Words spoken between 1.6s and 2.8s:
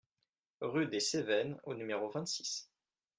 au numéro vingt-six